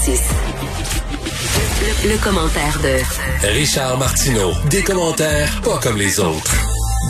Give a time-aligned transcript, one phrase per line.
[0.00, 0.20] 346.
[1.82, 4.50] Le, le commentaire de Richard Martineau.
[4.70, 6.54] Des commentaires pas comme les autres.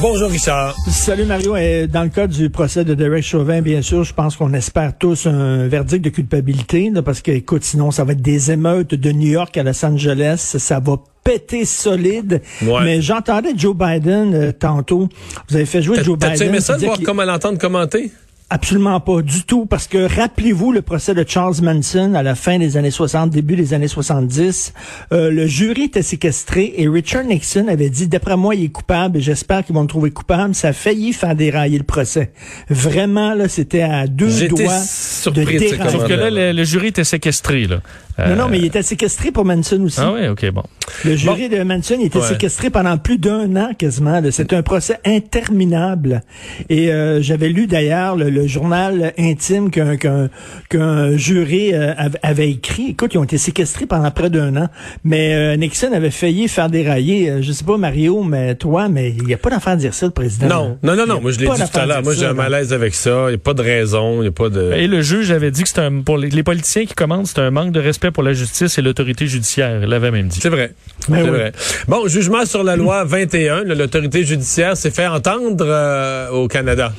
[0.00, 0.74] Bonjour Richard.
[0.88, 1.56] Salut Mario.
[1.56, 4.98] Et dans le cas du procès de Derek Chauvin, bien sûr, je pense qu'on espère
[4.98, 8.94] tous un verdict de culpabilité, là, parce que, écoute, sinon, ça va être des émeutes
[8.94, 10.54] de New York à Los Angeles.
[10.58, 12.42] Ça va péter solide.
[12.62, 12.82] Ouais.
[12.82, 15.08] Mais j'entendais Joe Biden euh, tantôt.
[15.48, 16.32] Vous avez fait jouer Joe Biden.
[16.36, 18.10] T'as-tu aimé ça de voir comment l'entendre commenter?
[18.52, 22.58] Absolument pas du tout, parce que rappelez-vous le procès de Charles Manson à la fin
[22.58, 24.74] des années 60, début des années 70.
[25.12, 29.18] Euh, le jury était séquestré et Richard Nixon avait dit, d'après moi, il est coupable
[29.18, 30.56] et j'espère qu'ils vont le trouver coupable.
[30.56, 32.32] Ça a failli faire dérailler le procès.
[32.68, 35.90] Vraiment, là, c'était à deux doigts surpris de dérailler.
[35.92, 37.68] Sauf que là, le, le jury était séquestré.
[37.68, 37.82] Là.
[38.26, 39.98] Non, Euh, non, mais il était séquestré pour Manson aussi.
[40.00, 40.62] Ah oui, OK, bon.
[41.04, 42.26] Le jury de Manson il était Ouais.
[42.26, 44.20] séquestré pendant plus d'un an quasiment.
[44.30, 46.22] C'était un procès interminable.
[46.68, 50.28] Et euh, j'avais lu d'ailleurs le, le journal intime qu'un qu'un
[50.68, 52.88] qu'un jury euh, av- avait écrit.
[52.90, 54.68] Écoute, ils ont été séquestrés pendant près d'un an.
[55.04, 57.34] Mais euh, Nixon avait failli faire dérailler.
[57.42, 60.06] je sais pas Mario, mais toi, mais il n'y a pas d'affaire à dire ça,
[60.06, 60.48] le président.
[60.48, 61.20] Non, non, non, non.
[61.20, 62.02] Moi, je l'ai dit tout à l'heure.
[62.02, 63.26] Moi, j'ai un malaise avec ça.
[63.26, 64.16] Il n'y a pas de raison.
[64.18, 64.72] Il n'y a pas de.
[64.72, 67.38] Et le juge avait dit que c'était un, pour les, les politiciens qui commandent, c'est
[67.38, 69.80] un manque de respect pour la justice et l'autorité judiciaire.
[69.82, 70.40] Il l'avait même dit.
[70.40, 70.72] C'est vrai.
[71.08, 71.28] Ben oui.
[71.30, 71.52] vrai.
[71.88, 73.64] Bon, jugement sur la loi 21.
[73.64, 76.92] là, L'autorité judiciaire s'est fait entendre euh, au Canada.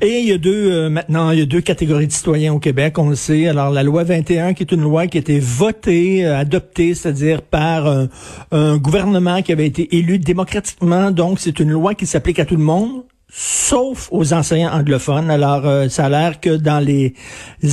[0.00, 2.58] Et il y a deux euh, maintenant, il y a deux catégories de citoyens au
[2.58, 3.48] Québec, on le sait.
[3.48, 7.42] Alors la loi 21 qui est une loi qui a été votée, euh, adoptée, c'est-à-dire
[7.42, 8.06] par euh,
[8.52, 11.10] un gouvernement qui avait été élu démocratiquement.
[11.10, 15.30] Donc c'est une loi qui s'applique à tout le monde sauf aux enseignants anglophones.
[15.30, 17.14] Alors, euh, ça a l'air que dans les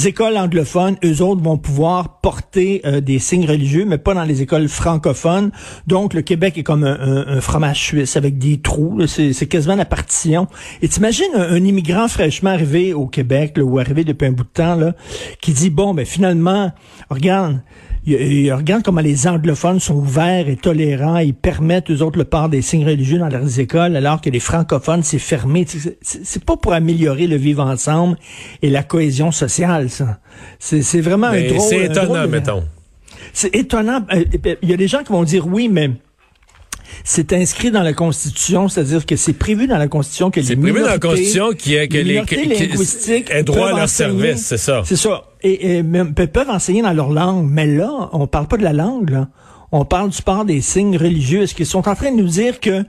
[0.05, 4.41] écoles anglophones, eux autres vont pouvoir porter euh, des signes religieux, mais pas dans les
[4.41, 5.51] écoles francophones.
[5.87, 9.07] Donc, le Québec est comme un, un- un fromage suisse avec des trous.
[9.07, 10.47] c'est quasiment la partition.
[10.81, 14.43] Et t'imagines un, un immigrant fraîchement arrivé au Québec, là, ou arrivé depuis un bout
[14.43, 14.93] de temps, là,
[15.41, 16.73] qui dit, bon, ben finalement,
[17.09, 17.61] regarde,
[18.05, 21.17] il- il- regarde comment les anglophones sont ouverts et tolérants.
[21.17, 24.39] Ils permettent, eux autres, le port des signes religieux dans leurs écoles, alors que les
[24.39, 25.65] francophones, c'est fermé.
[26.01, 28.17] C'est pas pour améliorer le vivre ensemble
[28.61, 30.19] et la cohésion sociale, ça.
[30.59, 31.61] C'est vraiment un Mais drôle.
[31.69, 32.63] c'est drôle étonnant, mettons.
[33.33, 34.05] C'est étonnant.
[34.13, 34.23] Euh,
[34.61, 35.89] Il y a des gens qui vont dire oui, mais
[37.03, 40.55] c'est inscrit dans la Constitution, c'est-à-dire que c'est prévu dans la Constitution que les C'est
[40.55, 43.71] prévu dans la minorités- Constitution qui est que les les, minorités linguistiques aient droit à
[43.71, 44.19] leur enseigner.
[44.21, 44.81] service, c'est ça.
[44.85, 45.23] C'est ça.
[45.47, 47.47] Et, et même pe- peuvent enseigner dans leur langue.
[47.49, 49.27] Mais là, on parle pas de la langue, là.
[49.71, 51.43] On parle du port des signes religieux.
[51.43, 52.83] Est-ce qu'ils sont en train de nous dire que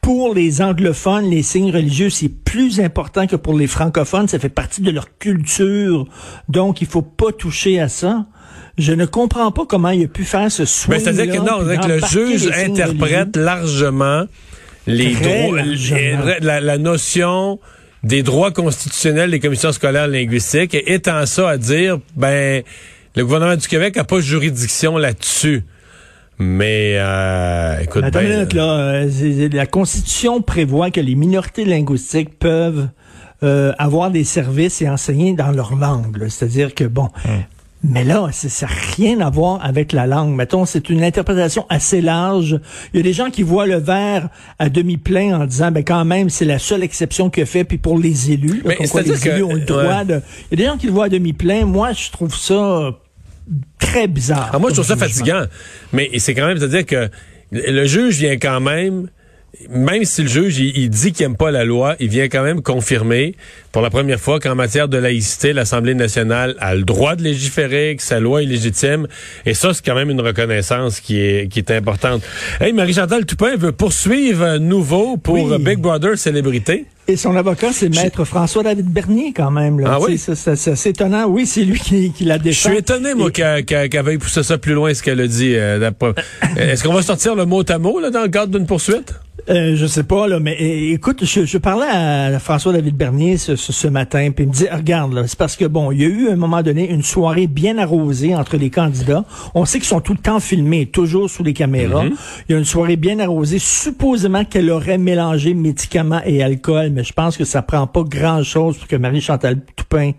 [0.00, 4.26] pour les anglophones, les signes religieux, c'est plus important que pour les francophones?
[4.26, 6.06] Ça fait partie de leur culture.
[6.48, 8.26] Donc, il faut pas toucher à ça.
[8.78, 11.58] Je ne comprends pas comment il a pu faire ce swing Ben, c'est-à-dire que non,
[11.64, 14.24] c'est-à-dire que le juge interprète largement
[14.86, 15.60] les droits,
[16.40, 17.60] la notion
[18.02, 22.62] des droits constitutionnels des commissions scolaires linguistiques et étant ça à dire, ben,
[23.14, 25.64] le gouvernement du Québec n'a pas juridiction là-dessus.
[26.38, 29.04] Mais, euh, écoute, ben, minute, là.
[29.04, 32.88] Euh, La Constitution prévoit que les minorités linguistiques peuvent
[33.42, 36.26] euh, avoir des services et enseigner dans leur langue.
[36.28, 37.08] C'est-à-dire que, bon...
[37.84, 40.34] Mais là, c'est- ça n'a rien à voir avec la langue.
[40.36, 42.60] Mettons, c'est une interprétation assez large.
[42.94, 44.28] Il y a des gens qui voient le verre
[44.60, 47.64] à demi plein en disant, ben quand même, c'est la seule exception qu'il a fait.
[47.64, 50.04] Puis pour les élus, là, quoi les élus que- ont le droit ouais.
[50.04, 50.20] de...
[50.52, 51.64] Il y a des gens qui le voient à demi plein.
[51.64, 52.90] Moi, je trouve ça
[53.80, 54.50] très bizarre.
[54.52, 55.08] Ah, moi, je trouve ça jugement.
[55.08, 55.42] fatigant.
[55.92, 57.10] Mais c'est quand même, c'est-à-dire que
[57.50, 59.08] le juge vient quand même,
[59.70, 62.42] même si le juge, il, il dit qu'il aime pas la loi, il vient quand
[62.42, 63.34] même confirmer,
[63.70, 67.94] pour la première fois, qu'en matière de laïcité, l'Assemblée nationale a le droit de légiférer,
[67.96, 69.06] que sa loi est légitime.
[69.46, 72.22] Et ça, c'est quand même une reconnaissance qui est, qui est importante.
[72.60, 75.58] Hey, Marie-Chantal Toupin veut poursuivre à nouveau pour Oui.
[75.58, 76.86] Big Brother Célébrité.
[77.08, 79.80] Et son avocat, c'est maître François-David Bernier, quand même.
[79.80, 79.90] Là.
[79.94, 80.18] Ah oui?
[80.18, 81.26] c'est étonnant.
[81.26, 82.74] Oui, c'est lui qui, qui l'a Je défendu.
[82.74, 85.54] suis étonné, moi, qu'elle qu'elle veuille pousser ça plus loin, ce qu'elle a dit.
[85.56, 85.90] euh,
[86.56, 89.14] Est-ce qu'on va sortir le mot à mot, là, dans le cadre d'une poursuite?
[89.48, 93.56] Euh, je sais pas, là, mais é- écoute, je, je parlais à François-David Bernier ce,
[93.56, 96.04] ce, ce matin, puis il me dit, regarde, là, c'est parce que, bon, il y
[96.04, 99.24] a eu à un moment donné une soirée bien arrosée entre les candidats.
[99.54, 102.04] On sait qu'ils sont tout le temps filmés, toujours sous les caméras.
[102.48, 107.02] Il y a une soirée bien arrosée, supposément qu'elle aurait mélangé médicaments et alcool, mais
[107.02, 110.12] je pense que ça prend pas grand-chose pour que Marie-Chantal Toupin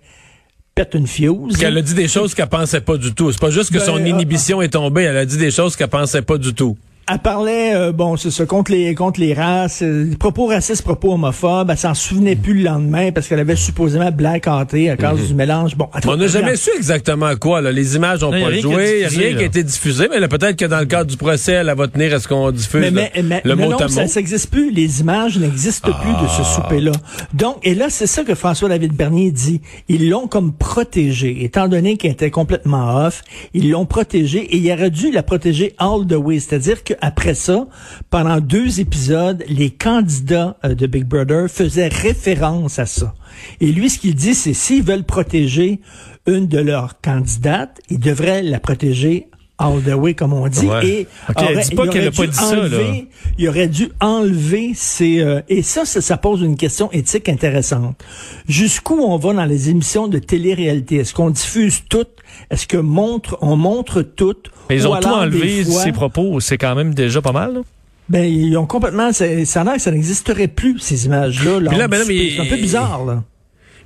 [0.75, 1.55] pète une fuse.
[1.57, 3.31] Qu'elle a dit des choses qu'elle pensait pas du tout.
[3.31, 5.75] C'est pas juste que Ben, son euh, inhibition est tombée, elle a dit des choses
[5.77, 6.75] qu'elle pensait pas du tout.
[7.11, 11.13] Elle parlait, euh, bon, c'est ça, contre les, contre les races, euh, propos racistes, propos
[11.13, 11.69] homophobes.
[11.69, 15.75] Elle s'en souvenait plus le lendemain parce qu'elle avait supposément blackoté à cause du mélange.
[15.75, 16.09] Bon, Mhm.
[16.09, 17.59] on n'a jamais su exactement à quoi.
[17.59, 17.73] Là.
[17.73, 20.79] Les images n'ont pas joué, rien qui a été diffusé, mais là, peut-être que dans
[20.79, 23.41] le cadre du procès, elle va tenir à ce qu'on diffuse Mais, le- mais, mais-
[23.43, 24.71] le mais mot non, à ça n'existe plus.
[24.71, 26.37] Les images n'existent plus de Ah.
[26.37, 26.93] ce souper-là.
[27.33, 29.59] Donc, et là, c'est ça que François-David Bernier dit.
[29.89, 31.43] Ils l'ont comme protégé.
[31.43, 33.23] Étant donné qu'elle était complètement off,
[33.53, 36.39] ils l'ont protégé et il aurait dû la protéger all the way.
[36.39, 37.67] C'est-à-dire qu'après ça,
[38.09, 43.13] pendant deux épisodes, les candidats euh, de Big Brother faisaient référence à ça.
[43.59, 45.81] Et lui, ce qu'il dit, c'est s'ils veulent protéger
[46.25, 49.27] une de leurs candidates, ils devraient la protéger
[49.59, 50.65] all the way, comme on dit.
[50.65, 50.85] Ouais.
[50.87, 52.61] Et Ok, elle aurait- dit pas il qu'elle pas dit ça, là.
[52.63, 53.07] enlever-
[53.37, 55.19] il aurait dû enlever ces...
[55.21, 58.03] euh, et ça, ça, ça pose une question éthique intéressante.
[58.47, 60.97] Jusqu'où on va dans les émissions de télé-réalité?
[60.97, 62.09] Est-ce qu'on diffuse toutes?
[62.49, 64.51] Est-ce que montre, on montre toutes?
[64.69, 66.39] Mais ils ont tout enlevé fois, ses propos.
[66.39, 67.53] C'est quand même déjà pas mal.
[67.53, 67.61] là.
[68.09, 69.13] Ben, ils ont complètement...
[69.13, 71.59] Ça, ça a l'air que ça n'existerait plus, ces images-là.
[71.61, 72.33] là, du ben mais souper.
[72.35, 73.23] C'est un peu bizarre, là.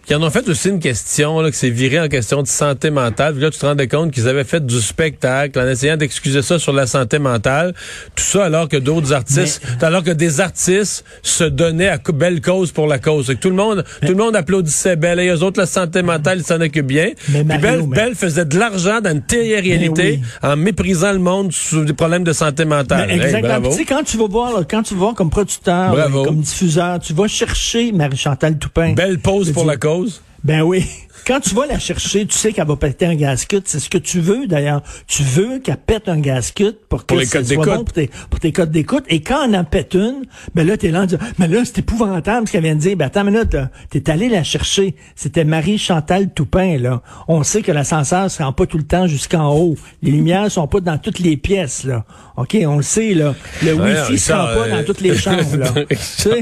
[0.09, 2.91] Ils en ont fait aussi une question, là, que c'est viré en question de santé
[2.91, 3.33] mentale.
[3.33, 6.59] Puis là, tu te rendais compte qu'ils avaient fait du spectacle en essayant d'excuser ça
[6.59, 7.73] sur la santé mentale.
[8.15, 12.71] Tout ça alors que d'autres artistes, alors que des artistes se donnaient à belle cause
[12.71, 13.35] pour la cause.
[13.41, 15.19] Tout le monde, tout le monde applaudissait Belle.
[15.19, 17.11] Et eux autres, la santé mentale, ils s'en occupent bien.
[17.27, 20.49] Mais Puis Belle, Belle faisait de l'argent dans une télé-réalité oui.
[20.49, 23.09] en méprisant le monde sur des problèmes de santé mentale.
[23.09, 23.59] Hey, exactement.
[23.59, 23.69] bravo.
[23.71, 26.23] tu sais, quand tu vas voir, là, quand tu vas voir comme producteur, Bravo.
[26.23, 28.93] comme diffuseur, tu vas chercher Marie-Chantal Toupin.
[28.93, 29.96] Belle pause pour la cause.
[30.43, 30.85] Ben oui.
[31.25, 33.67] Quand tu vas la chercher, tu sais qu'elle va péter un gasket.
[33.67, 34.81] C'est ce que tu veux, d'ailleurs.
[35.07, 38.39] Tu veux qu'elle pète un gasket pour que Pour les soit bon pour tes, pour
[38.39, 39.03] tes codes d'écoute.
[39.09, 40.21] Et quand on en pète une,
[40.55, 42.95] ben là, t'es là en disant, mais là, c'est épouvantable ce qu'elle vient de dire.
[42.95, 43.71] Ben attends une minute, là.
[43.89, 44.95] T'es allé la chercher.
[45.17, 47.01] C'était Marie-Chantal Toupin, là.
[47.27, 49.75] On sait que l'ascenseur se rend pas tout le temps jusqu'en haut.
[50.01, 52.05] Les lumières sont pas dans toutes les pièces, là.
[52.37, 53.35] OK, on le sait, là.
[53.63, 55.73] Le Ouais, Wi-Fi se rend pas dans euh, toutes les chambres, là.
[55.89, 56.41] tu sais?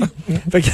[0.51, 0.67] Fait que-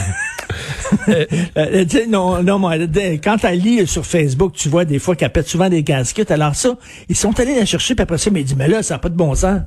[2.10, 2.76] non, non, moi,
[3.24, 6.32] quand elle lit sur Facebook, tu vois des fois qu'elle pète souvent des gaskets.
[6.32, 6.76] Alors ça,
[7.10, 9.10] ils sont allés la chercher, puis après ça, mais dit, mais là, ça n'a pas
[9.10, 9.62] de bon sens.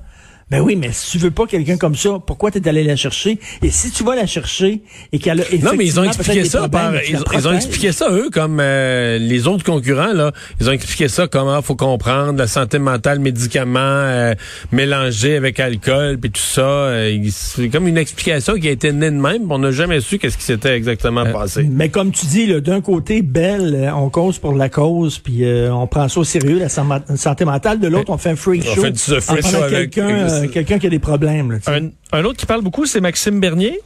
[0.50, 3.38] Ben oui, mais si tu veux pas quelqu'un comme ça, pourquoi t'es allé la chercher?
[3.62, 4.82] Et si tu vas la chercher
[5.12, 8.28] et qu'elle a Non, mais ils ont expliqué ça par, ils, ont expliqué ça eux
[8.30, 10.32] comme euh, les autres concurrents là.
[10.60, 14.34] Ils ont expliqué ça comment faut comprendre la santé mentale, médicaments euh,
[14.70, 16.60] mélangés avec alcool puis tout ça.
[16.62, 19.50] euh, c'est comme une explication qui a été née de même.
[19.50, 21.66] On n'a jamais su qu'est-ce qui s'était exactement passé.
[21.70, 25.72] Mais comme tu dis, d'un côté, belle, euh, on cause pour la cause, puis euh,
[25.72, 27.80] on prend ça au sérieux, la san- santé mentale.
[27.80, 28.82] De l'autre, on fait un On show.
[28.82, 31.52] fait du- prenant show avec- quelqu'un, euh, quelqu'un qui a des problèmes.
[31.52, 31.58] Là.
[31.66, 33.78] Un, un autre qui parle beaucoup, c'est Maxime Bernier.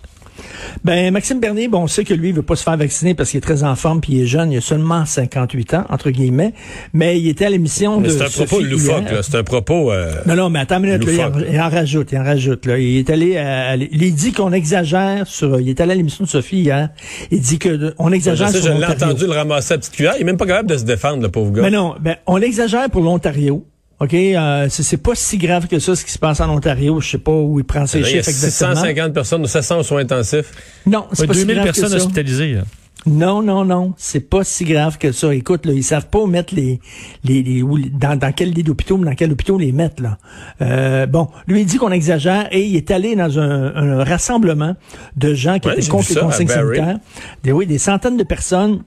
[0.85, 3.31] Ben Maxime Bernier, bon, on sait que lui il veut pas se faire vacciner parce
[3.31, 6.11] qu'il est très en forme puis il est jeune, il a seulement 58 ans entre
[6.11, 6.55] guillemets,
[6.93, 9.23] mais il était à l'émission Mais de c'est un propos Sophie loufoque là.
[9.23, 9.91] C'est un propos.
[9.91, 11.47] euh, Non non, mais attends une minute, là, il, en, Loufoque.
[11.53, 12.79] il en rajoute, il en rajoute là.
[12.79, 16.23] Il est allé à- à- il dit qu'on exagère sur il est allé à l'émission
[16.25, 16.91] de Sophie hier,
[17.33, 19.93] il dit que on je exagère sais, sur je l'ai entendu le ramasser à petite
[19.95, 20.15] cuillère.
[20.19, 21.63] Il est même pas capable de se défendre, le pauvre gars.
[21.63, 23.67] Mais non, ben on exagère pour l'Ontario.
[24.01, 27.11] OK, euh, c'est pas si grave que ça ce qui se passe en Ontario, je
[27.11, 28.71] sais pas où il prend ses Il y a chiffres exactement.
[28.77, 30.53] 650 personnes, 700 aux soins intensifs.
[30.87, 31.97] Non, c'est Ouais, pas si 2000 grave que personnes ça.
[32.05, 32.53] hospitalisées.
[32.55, 32.63] là.
[33.07, 35.33] Non, non, non, c'est pas si grave que ça.
[35.35, 36.81] Écoute, là, ils savent pas où mettre les,
[37.25, 40.19] les, les- où- dans, dans quel lit d'hôpital, dans quel hôpital les mettre là.
[40.63, 44.75] Euh, bon, lui il dit qu'on exagère et il est allé dans un, un rassemblement
[45.17, 46.99] de gens qui Ouais, étaient contre les consignes sanitaires.
[47.45, 48.83] Des, oui, des centaines de personnes.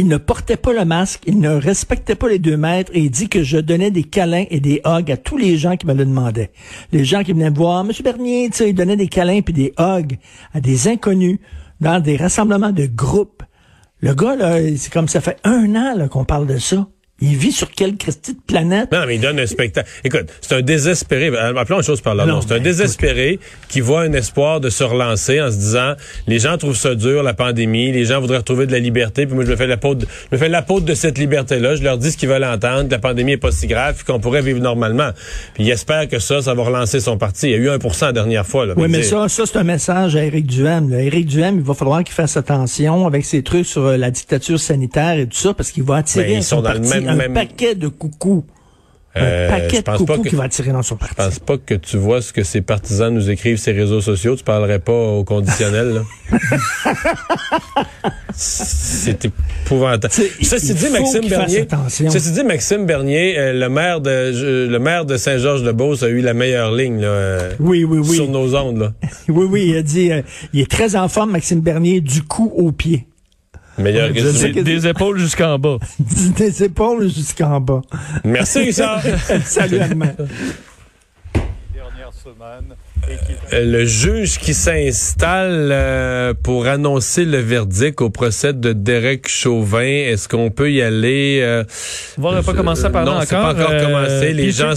[0.00, 3.10] Il ne portait pas le masque, il ne respectait pas les deux mètres et il
[3.10, 5.92] dit que je donnais des câlins et des hugs à tous les gens qui me
[5.92, 6.52] le demandaient.
[6.92, 9.52] Les gens qui venaient me voir, Monsieur Bernier, tu sais, il donnait des câlins puis
[9.52, 10.16] des hugs
[10.54, 11.40] à des inconnus
[11.80, 13.42] dans des rassemblements de groupes.
[14.00, 16.86] Le gars, là, c'est comme ça fait un an qu'on parle de ça.
[17.20, 18.92] Il vit sur quelle Christie de planète?
[18.92, 19.88] Non, mais il donne un spectacle.
[20.04, 21.30] Écoute, c'est un désespéré.
[21.32, 22.40] ben, Appelons une chose par leur Non.
[22.40, 25.94] C'est un désespéré qui voit un espoir de se relancer en se disant
[26.28, 29.34] les gens trouvent ça dur, la pandémie, les gens voudraient retrouver de la liberté, puis
[29.34, 31.74] moi je me fais la peau de, je me fais la peau de cette liberté-là.
[31.74, 34.04] Je leur dis ce qu'ils veulent entendre, que la pandémie est pas si grave, puis
[34.04, 35.10] qu'on pourrait vivre normalement.
[35.54, 37.46] Puis il espère que ça, ça va relancer son parti.
[37.48, 38.64] Il y a eu 1% la dernière fois.
[38.64, 40.88] Là, Oui, mais dire- ça, ça c'est un message à Éric Duhem.
[40.90, 41.00] Là.
[41.02, 44.60] Éric Duhem, il va falloir qu'il fasse attention avec ses trucs sur euh, la dictature
[44.60, 46.94] sanitaire et tout ça, parce qu'il va attirer Ben, ils son sont dans le parti
[47.00, 48.44] même- un même- paquet de coucous.
[49.16, 51.14] Euh, un paquet je de coucous que- qu'il va attirer dans son Je parti.
[51.16, 54.36] pense pas que tu vois ce que ses partisans nous écrivent sur les réseaux sociaux.
[54.36, 56.02] Tu parlerais pas au conditionnel.
[58.34, 60.12] C'est épouvantable.
[60.42, 61.66] Ceci dit, Maxime Bernier.
[61.88, 66.20] Ceci dit, Maxime Bernier, euh, le maire de je- le maire de Saint-Georges-de-Beauce a eu
[66.20, 68.14] la meilleure ligne là, euh, Oui, oui, oui.
[68.14, 68.78] sur nos ondes.
[68.78, 68.92] Là.
[69.28, 70.22] Oui, oui, il a dit, euh,
[70.52, 73.06] il est très en forme, Maxime Bernier, du cou au pied.
[73.78, 74.52] Meilleur résumé.
[74.52, 75.78] que- Des épaules jusqu'en bas.
[76.36, 77.82] Des épaules jusqu'en bas.
[78.24, 79.02] Merci, Richard.
[79.44, 80.14] Salut, demain.
[83.52, 89.80] Euh, Le juge qui s'installe euh, pour annoncer le verdict au procès de Derek Chauvin,
[89.82, 91.38] est-ce qu'on peut y aller?
[91.42, 91.64] euh,
[92.18, 93.54] On va pas commencer à parler non, encore.
[93.54, 94.32] pas encore commencé.
[94.34, 94.74] Les gens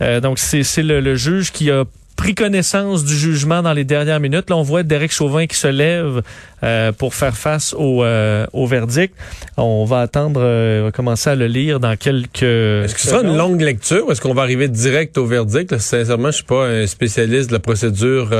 [0.00, 1.84] euh, donc c'est c'est le, le juge qui a
[2.16, 4.50] pris connaissance du jugement dans les dernières minutes.
[4.50, 6.22] Là, on voit Derek Chauvin qui se lève
[6.64, 9.14] euh, pour faire face au, euh, au verdict.
[9.56, 12.42] On va attendre, euh, on va commencer à le lire dans quelques.
[12.42, 15.72] Est-ce que ce sera une longue lecture ou est-ce qu'on va arriver direct au verdict?
[15.72, 18.30] Là, sincèrement, je suis pas un spécialiste de la procédure.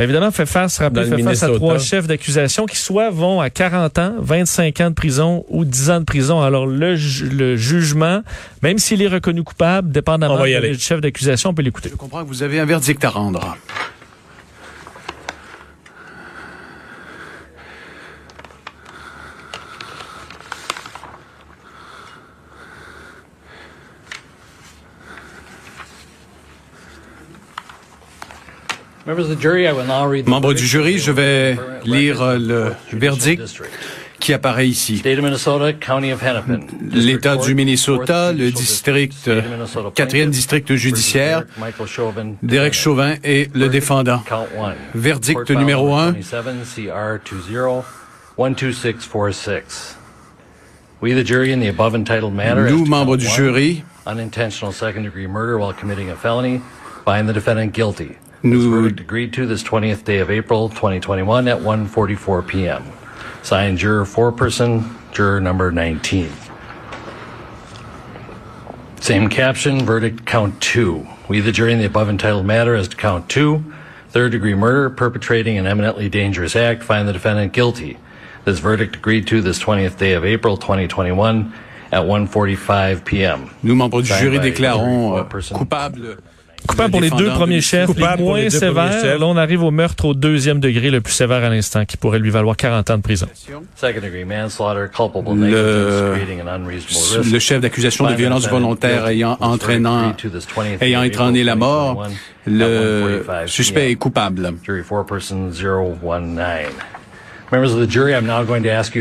[0.00, 3.50] Euh, Évidemment, fait face, le fait face à trois chefs d'accusation qui soit vont à
[3.50, 6.40] 40 ans, 25 ans de prison ou 10 ans de prison.
[6.42, 8.22] Alors, le, ju- le jugement,
[8.62, 10.34] même s'il est reconnu coupable, dépendamment
[10.72, 11.90] du chef d'accusation, on peut l'écouter.
[11.90, 13.56] Je comprends que vous avez un verdict à rendre.
[30.22, 33.42] Membres du jury, je vais lire euh, le verdict
[34.20, 35.00] qui apparaît ici.
[36.92, 39.40] L'État du Minnesota, le district, euh,
[39.94, 41.44] quatrième district judiciaire,
[42.42, 44.22] Derek Chauvin est le défendant.
[44.94, 46.12] Verdict numéro 1,
[52.70, 53.82] nous, membres du jury,
[58.42, 58.94] unintentional second degree murder while committing a felony, find the defendant guilty.
[58.94, 62.84] This verdict agreed to this 20th day of April 2021 at 1:44 p.m.
[63.42, 66.30] Signed juror foreperson, juror number 19.
[69.00, 71.06] Same caption, verdict count two.
[71.28, 73.64] We, the jury in the above entitled matter as to count two,
[74.10, 77.98] third degree murder, perpetrating an eminently dangerous act, find the defendant guilty.
[78.44, 81.52] This verdict agreed to this 20th day of April 2021
[81.92, 83.50] at 1:45 p.m.
[83.62, 85.66] Nous, membres du jury, déclarons euh, foreperson.
[86.66, 86.90] Coupable.
[86.90, 88.92] Pour les deux premiers chefs, les les moins premiers sévères.
[88.92, 89.20] chefs.
[89.20, 92.18] Là, on arrive au meurtre au deuxième degré, le plus sévère à l'instant, qui pourrait
[92.18, 93.26] lui valoir 40 ans de prison.
[97.32, 101.00] Le- chef d'accusation de violence volontaire ayant This verdict entraînant, agreed to this 20th ayant
[101.02, 101.94] day of entraîné la mort,
[102.46, 104.52] 2021 le at 1:45 suspect est coupable.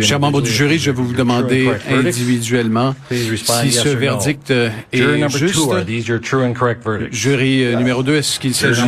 [0.02, 3.94] Chers membres du jury, je vais vous demander individuellement Please respond si yes ce or
[3.94, 4.00] no.
[4.00, 4.48] verdict
[4.92, 5.54] Jury est number juste.
[5.54, 7.16] two, are these your true and correct verdicts?
[7.16, 8.82] Jury numéro 2, est-ce qu'il s'agit...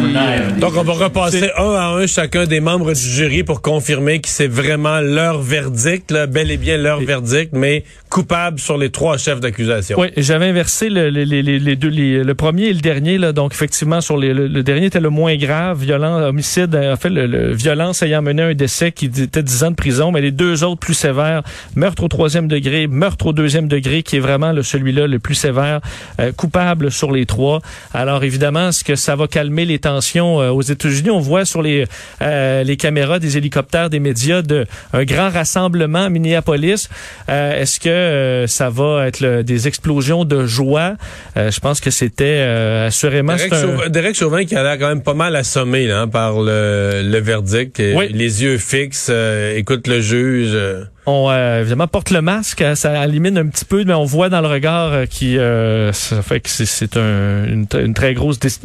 [0.59, 4.29] Donc, on va repasser un à un chacun des membres du jury pour confirmer que
[4.29, 9.17] c'est vraiment leur verdict, là, bel et bien leur verdict, mais coupable sur les trois
[9.17, 9.97] chefs d'accusation.
[9.99, 13.17] Oui, j'avais inversé le, les- les- les deux, les- le premier et le dernier.
[13.17, 16.95] Là, donc, effectivement, sur les- le, le dernier était le moins grave, violent, homicide, en
[16.97, 20.11] fait, le, le- violence ayant mené à un décès qui était 10 ans de prison,
[20.11, 21.43] mais les deux autres plus sévères,
[21.75, 25.81] meurtre au troisième degré, meurtre au deuxième degré, qui est vraiment celui-là le plus sévère,
[26.19, 27.59] euh, coupable sur les trois.
[27.93, 31.09] Alors, évidemment, est-ce que ça va calmer les tensions euh, aux États-Unis?
[31.09, 31.85] On voit sur les,
[32.21, 36.89] euh, les caméras des hélicoptères des médias de, un grand rassemblement à Minneapolis.
[37.27, 40.93] Est-ce que ça va être le- des explosions de joie?
[41.35, 42.39] Je pense que c'était
[42.87, 43.35] assurément...
[43.35, 46.07] Derek, un- Chauvin, Derek Chauvin qui a l'air quand même pas mal assommé là, hein,
[46.07, 47.79] par le, le verdict.
[47.79, 48.07] Et Oui.
[48.11, 49.09] Les yeux fixes,
[49.41, 50.51] euh, écoute le juge.
[50.53, 50.83] euh.
[51.05, 54.29] On euh, évidemment porte le masque, euh, ça élimine un petit peu, mais on voit
[54.29, 58.59] dans le regard qui ça fait que c'est- c'est un- une, très grosse déc-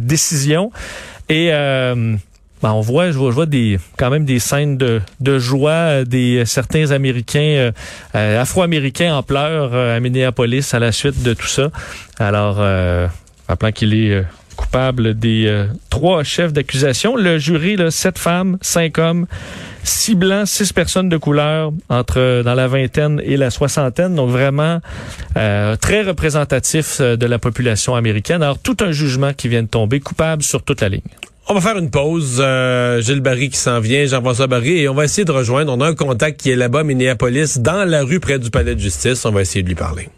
[0.00, 0.70] décision.
[1.28, 5.00] Et ben, on voit, je vois, des quand même des scènes de,
[5.40, 7.72] joie, des certains Américains,
[8.14, 11.70] Afro-Américains en pleurs à Minneapolis à la suite de tout ça.
[12.20, 13.08] Alors, euh,
[13.72, 14.22] qu'il est
[14.56, 17.16] coupable des trois chefs d'accusation.
[17.16, 19.26] Le jury, là, sept femmes, cinq hommes,
[19.82, 24.14] six blancs, six personnes de couleur entre euh, dans la vingtaine et la soixantaine.
[24.14, 24.80] Donc vraiment
[25.36, 28.42] euh, très représentatif euh, de la population américaine.
[28.42, 31.00] Alors tout un jugement qui vient de tomber coupable sur toute la ligne.
[31.48, 32.38] On va faire une pause.
[32.40, 35.72] Euh, Gilles Barry qui s'en vient, Jean-François Barry, et on va essayer de rejoindre.
[35.76, 38.80] On a un contact qui est là-bas, Minneapolis, dans la rue près du palais de
[38.80, 39.24] justice.
[39.24, 40.08] On va essayer de lui parler.